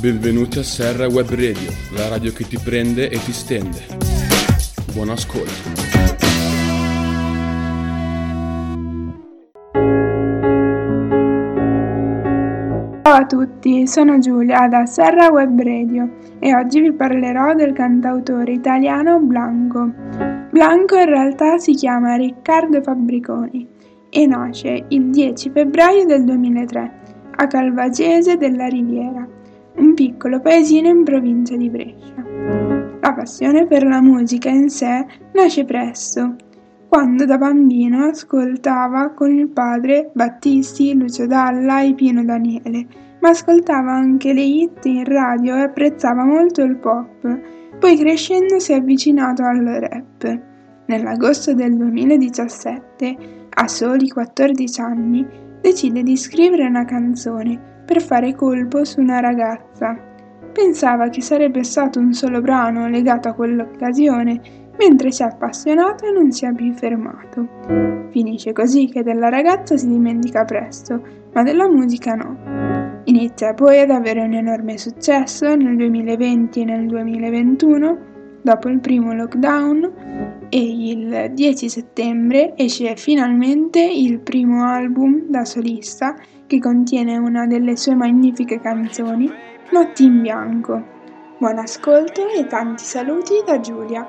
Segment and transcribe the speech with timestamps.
[0.00, 3.86] Benvenuti a Serra Web Radio, la radio che ti prende e ti stende.
[4.92, 5.72] Buon ascolto.
[13.02, 16.10] Ciao a tutti, sono Giulia da Serra Web Radio
[16.40, 19.92] e oggi vi parlerò del cantautore italiano Blanco.
[20.50, 23.66] Blanco in realtà si chiama Riccardo Fabbriconi
[24.10, 26.92] e nasce il 10 febbraio del 2003
[27.36, 29.26] a Calvagese della Riviera
[29.96, 32.22] piccolo paesino in provincia di Brescia.
[33.00, 36.36] La passione per la musica in sé nasce presto,
[36.86, 42.86] quando da bambino ascoltava con il padre Battisti, Lucio Dalla e Pino Daniele,
[43.20, 47.40] ma ascoltava anche le hit in radio e apprezzava molto il pop.
[47.78, 50.42] Poi crescendo si è avvicinato al rap.
[50.88, 53.16] Nell'agosto del 2017,
[53.48, 55.26] a soli 14 anni,
[55.62, 59.96] decide di scrivere una canzone per fare colpo su una ragazza.
[60.52, 64.40] Pensava che sarebbe stato un solo brano legato a quell'occasione,
[64.76, 68.08] mentre si è appassionato e non si è più fermato.
[68.10, 71.00] Finisce così che della ragazza si dimentica presto,
[71.32, 73.02] ma della musica no.
[73.04, 77.98] Inizia poi ad avere un enorme successo nel 2020 e nel 2021,
[78.46, 86.14] dopo il primo lockdown, e il 10 settembre esce finalmente il primo album da solista
[86.46, 89.28] che contiene una delle sue magnifiche canzoni,
[89.72, 90.80] Notti in bianco.
[91.38, 94.06] Buon ascolto e tanti saluti da Giulia.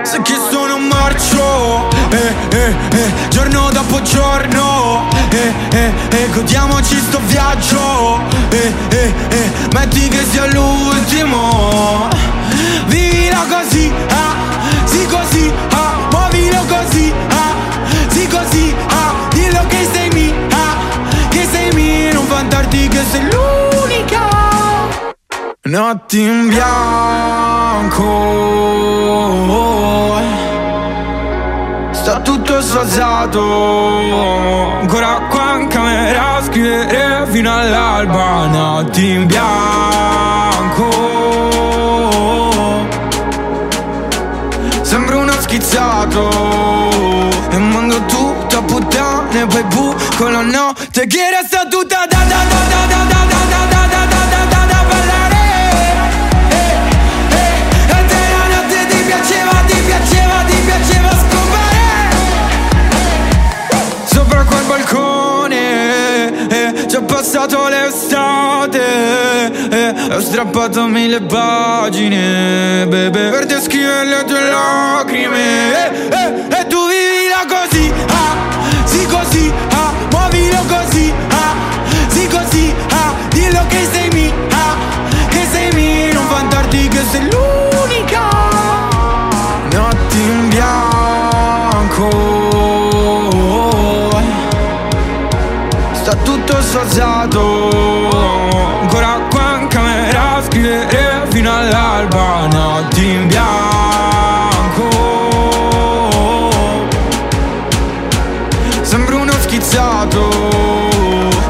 [0.00, 6.94] Se che sono un marcio, eh, eh, eh, giorno dopo giorno, eh, eh, eh, godiamoci
[6.94, 12.08] sto viaggio, eh, eh, eh, metti che sia l'ultimo,
[13.48, 14.34] così, ah,
[14.84, 17.54] sì così, ah, muovilo così, ah,
[18.08, 20.28] sì così, ah, dillo che sei mia
[22.38, 24.26] vantarti che sei l'unica.
[25.62, 28.06] Notti in bianco
[31.90, 33.42] Sta tutto sfazzato.
[34.80, 38.46] Ancora qua in camera a scrivere fino all'alba.
[38.46, 41.07] Notti in bianco
[45.68, 52.06] Schizzato E mando tutto a puttane poi bu con la notte che resta tutta
[69.70, 76.78] eh, Ho strappato mille pagine, bebe Per descrivere le tue lacrime eh, eh, E tu
[76.86, 78.36] vivi la così, ah,
[78.84, 81.54] sì così, ah muovilo così, ah,
[82.08, 84.76] sì così, ah, dillo che sei mia, ah,
[85.28, 88.28] che sei mia, non vantarti che sei l'unica.
[89.72, 92.08] Notti in bianco,
[95.92, 97.70] sta tutto sfazzato,
[102.08, 103.68] all'alba, notti in bianco.
[109.40, 110.28] schizzato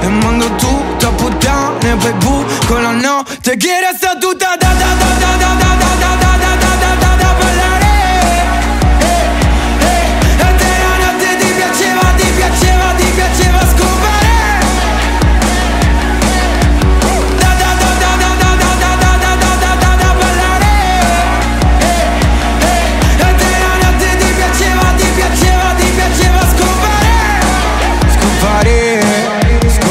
[0.01, 4.08] E mando tutto a puttane poi bu con la notte che resta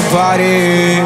[0.09, 0.97] farei.